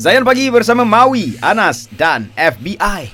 [0.00, 3.12] Zayan Pagi bersama Maui, Anas dan FBI.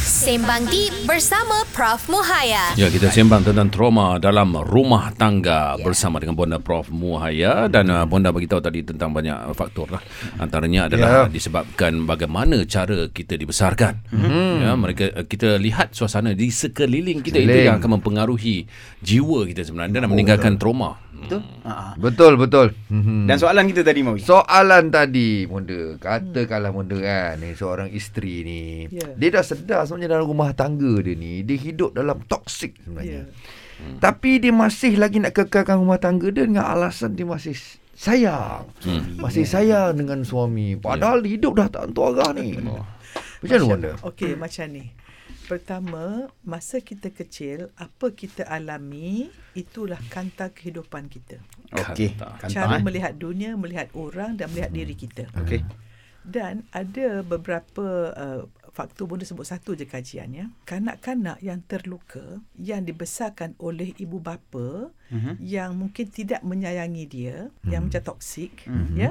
[0.00, 2.08] Sembang Deep bersama Prof.
[2.08, 2.72] Muhaya.
[2.72, 5.84] Ya, kita sembang tentang trauma dalam rumah tangga yeah.
[5.84, 6.88] bersama dengan Bonda Prof.
[6.88, 10.00] Muhaya dan uh, Bonda beritahu tadi tentang banyak faktor lah.
[10.40, 11.36] Antaranya adalah yeah.
[11.36, 14.00] disebabkan bagaimana cara kita dibesarkan.
[14.08, 14.52] Mm-hmm.
[14.64, 17.60] Ya, mereka uh, kita lihat suasana di sekeliling kita Sekeliling.
[17.60, 18.64] itu yang akan mempengaruhi
[19.04, 20.72] jiwa kita sebenarnya dan oh, meninggalkan betul.
[20.72, 20.96] trauma.
[21.12, 21.40] Betul?
[21.62, 21.92] Hmm.
[22.00, 22.66] Betul, betul.
[22.88, 23.20] Mm-hmm.
[23.28, 24.16] Dan soalan kita tadi mau.
[24.16, 28.62] Soalan tadi, Bonda, katakanlah Bonda kan, ni seorang isteri ni.
[28.88, 29.14] Yeah.
[29.20, 33.28] Dia dah sedar sebenarnya dalam rumah tangga dia ni, dia hidup dalam toksik sebenarnya.
[33.28, 33.80] Yeah.
[33.82, 33.98] Hmm.
[34.00, 37.54] Tapi dia masih lagi nak kekalkan rumah tangga dia dengan alasan dia masih
[37.92, 38.66] sayang.
[38.82, 39.20] Hmm.
[39.20, 40.80] Masih sayang dengan suami.
[40.80, 41.38] Padahal yeah.
[41.38, 42.56] hidup dah tak tentu arah ni.
[42.66, 42.82] Oh.
[43.42, 43.92] Macam mana Bonda?
[44.06, 44.84] Okey, macam ni.
[45.50, 51.42] Pertama, masa kita kecil, apa kita alami, itulah kanta kehidupan kita.
[51.72, 52.14] Okey.
[52.52, 52.82] Cara eh?
[52.84, 55.26] melihat dunia, melihat orang dan melihat diri kita.
[55.40, 55.64] Okey.
[56.22, 60.46] Dan ada beberapa uh, faktor boleh sebut satu je kajian ya.
[60.64, 65.34] Kanak-kanak yang terluka yang dibesarkan oleh ibu bapa uh-huh.
[65.42, 67.68] yang mungkin tidak menyayangi dia, uh-huh.
[67.68, 67.92] yang mhm.
[67.92, 68.96] macam toksik uh-huh.
[68.96, 69.10] ya.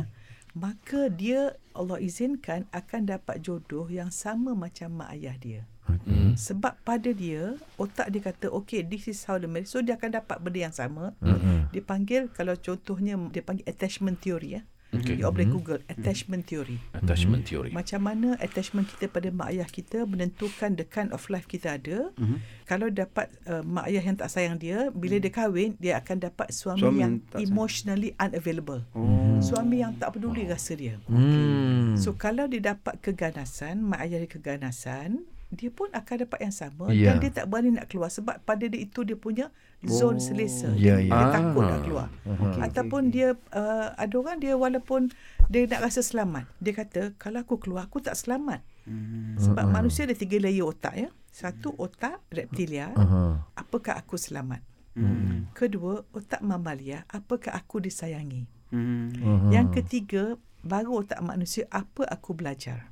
[0.52, 5.62] Maka dia Allah izinkan akan dapat jodoh yang sama macam mak ayah dia.
[5.88, 6.34] Hmm.
[6.38, 10.22] Sebab pada dia otak dia kata okay this is how the marriage so dia akan
[10.22, 11.14] dapat benda yang sama.
[11.20, 11.68] Hmm.
[11.74, 14.62] Dia panggil kalau contohnya dia panggil attachment theory ya.
[14.92, 15.16] Okay.
[15.16, 16.76] You boleh Google attachment theory.
[16.92, 17.72] Attachment theory.
[17.72, 22.12] Macam mana attachment kita pada mak ayah kita menentukan the kind of life kita ada.
[22.20, 22.68] Mm-hmm.
[22.68, 25.24] Kalau dapat uh, mak ayah yang tak sayang dia, bila mm.
[25.24, 28.36] dia kahwin, dia akan dapat suami, suami yang emotionally sayang.
[28.36, 28.82] unavailable.
[28.92, 29.40] Oh.
[29.40, 30.52] Suami yang tak peduli oh.
[30.52, 31.00] rasa dia.
[31.08, 31.16] Mm.
[31.16, 32.04] Okay.
[32.04, 36.88] So kalau dia dapat keganasan, mak ayah dia keganasan, dia pun akan dapat yang sama
[36.96, 37.12] yeah.
[37.12, 39.52] dan dia tak berani nak keluar sebab pada dia itu dia punya
[39.84, 40.24] zone oh.
[40.24, 41.20] selesa yeah, dia, yeah.
[41.20, 43.14] dia takut nak keluar okay, ataupun okay.
[43.14, 45.12] dia uh, ada orang dia walaupun
[45.52, 49.44] dia nak rasa selamat dia kata kalau aku keluar aku tak selamat hmm.
[49.44, 49.76] sebab uh-huh.
[49.76, 53.44] manusia ada tiga layer otak ya satu otak reptilia uh-huh.
[53.60, 54.64] apakah aku selamat
[54.96, 55.52] hmm.
[55.52, 59.20] kedua otak mamalia apakah aku disayangi hmm.
[59.20, 59.52] uh-huh.
[59.52, 62.88] yang ketiga baru otak manusia apa aku belajar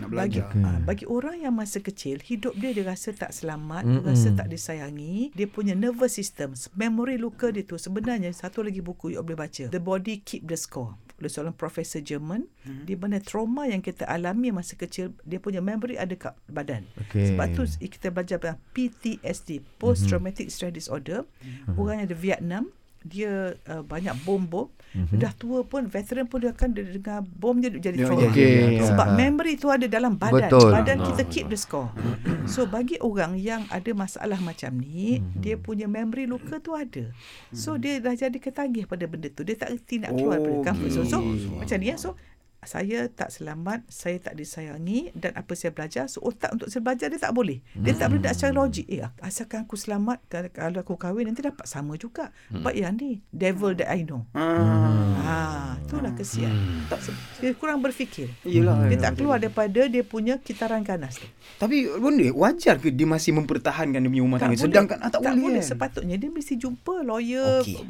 [0.00, 0.48] nak belajar.
[0.48, 0.82] Bagi, okay.
[0.84, 4.06] bagi orang yang masa kecil, hidup dia dia rasa tak selamat, mm-hmm.
[4.08, 9.12] rasa tak disayangi, dia punya nervous system, memory luka dia tu sebenarnya satu lagi buku
[9.14, 9.68] you boleh baca.
[9.68, 12.88] The Body Keep the Score oleh seorang profesor Jerman hmm.
[12.88, 17.30] di mana trauma yang kita alami masa kecil dia punya memory ada kat badan okay.
[17.30, 20.72] sebab tu kita belajar tentang PTSD Post Traumatic mm-hmm.
[20.72, 21.76] Stress Disorder hmm.
[21.76, 22.64] orang yang ada Vietnam
[23.00, 25.16] dia uh, banyak bom-bom mm-hmm.
[25.16, 28.80] dah tua pun veteran pun dia akan dengar bom dia jadi trauma okay.
[28.84, 30.70] sebab uh memory tu ada dalam badan Betul.
[30.72, 31.90] badan uh kita keep the score
[32.52, 35.40] so bagi orang yang ada masalah macam ni mm-hmm.
[35.40, 37.08] dia punya memory luka tu ada
[37.50, 37.82] so mm-hmm.
[37.82, 40.90] dia dah jadi ketagih pada benda tu dia tak reti nak keluar oh, daripada comfort
[40.92, 42.12] zone so, so macam ni ya so
[42.60, 47.08] saya tak selamat, saya tak disayangi dan apa saya belajar, so otak untuk saya belajar
[47.08, 47.64] dia tak boleh.
[47.72, 48.00] Dia hmm.
[48.00, 48.86] tak boleh nak secara logik.
[48.92, 50.20] Eh, asalkan aku selamat,
[50.52, 52.28] kalau aku kahwin nanti dapat sama juga.
[52.52, 52.60] Hmm.
[52.60, 54.28] But yang ni, devil that I know.
[54.36, 55.16] Hmm.
[55.24, 55.36] Ha,
[55.80, 56.52] itulah kesian.
[56.52, 56.84] Hmm.
[56.92, 57.00] Tak,
[57.40, 58.28] dia kurang berfikir.
[58.44, 61.24] Yelah, dia tak keluar daripada dia punya kitaran ganas tu.
[61.56, 64.60] Tapi benda wajar ke dia masih mempertahankan dia punya rumah tangga?
[64.60, 65.56] Sedangkan ah, tak, tak boleh.
[65.56, 65.62] boleh.
[65.64, 67.64] Sepatutnya dia mesti jumpa lawyer.
[67.64, 67.80] Okay.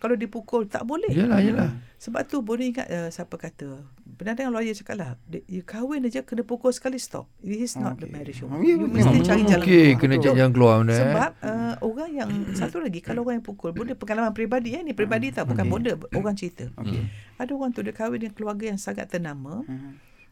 [0.00, 1.12] Kalau dipukul, tak boleh.
[1.12, 1.70] Yelah, yelah.
[2.00, 3.80] Sebab tu boleh ingat uh, siapa kata
[4.14, 5.10] Benar dengan lawyer cakap lah
[5.50, 8.06] You kahwin aja Kena pukul sekali stop This is not okay.
[8.06, 9.86] the marriage home You mesti cari jalan okay.
[9.92, 13.46] keluar Kena cari jalan keluar benda, Sebab uh, Orang yang Satu lagi Kalau orang yang
[13.46, 15.72] pukul Benda pengalaman peribadi eh, Ni peribadi tak Bukan okay.
[15.74, 17.10] bonda Orang cerita okay.
[17.42, 19.66] Ada orang tu Dia kahwin dengan keluarga Yang sangat ternama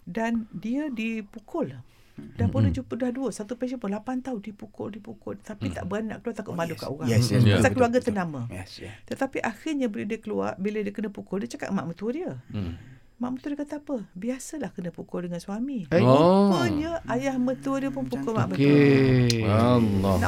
[0.07, 1.83] Dan dia dipukul
[2.13, 2.53] Dah hmm.
[2.53, 5.77] boleh jumpa dah dua Satu pasien pun 8 tahun Dipukul Dipukul Tapi hmm.
[5.81, 6.81] tak berani nak keluar Takut oh, malu yes.
[6.85, 7.73] kat orang yes, yes, Pasal yeah.
[7.73, 8.95] keluarga betul, ternama yes, yeah.
[9.09, 12.75] Tetapi akhirnya Bila dia keluar Bila dia kena pukul Dia cakap mak mertua dia hmm.
[13.23, 13.97] Mak mertua dia kata apa?
[14.19, 15.87] Biasalah kena pukul dengan suami.
[15.95, 16.51] Oh.
[16.51, 19.47] Rupanya Ayah mertua dia pun pukul mak mertua okay.
[19.47, 20.19] Allah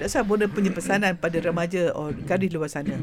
[0.00, 2.96] Tak sahaja boleh punya pesanan Pada remaja Or gadis luar sana.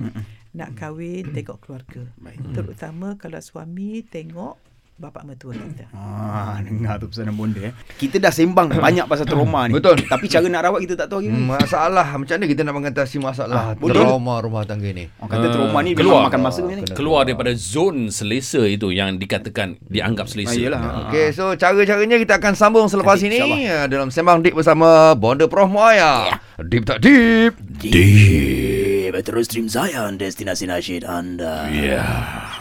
[0.57, 2.09] Nak kahwin Tengok keluarga.
[2.57, 4.57] Terutama Kalau suami Tengok
[4.95, 5.85] bapa mertua kita.
[6.35, 7.73] Ah, dengar tu pesanan bonda eh.
[7.95, 9.75] Kita dah sembang banyak pasal trauma ni.
[9.75, 10.03] Betul.
[10.03, 11.31] Tapi cara nak rawat kita tak tahu lagi.
[11.31, 15.07] Hmm, masalah macam mana kita nak mengatasi masalah ah, trauma rumah tangga ni?
[15.19, 16.83] Oh, kata trauma ni keluar makan masa ni.
[16.91, 20.59] Keluar daripada zon selesa itu yang dikatakan dianggap selesa.
[20.75, 25.47] Ah, Okey, so cara-caranya kita akan sambung selepas ini uh, dalam sembang deep bersama Bonda
[25.47, 26.35] Prof Muaya.
[26.35, 26.37] Yeah.
[26.67, 27.59] Deep tak deep?
[27.83, 27.91] Deep.
[27.91, 29.13] deep.
[29.25, 31.67] Terus stream saya destinasi nasyid anda.
[31.71, 32.54] Yeah.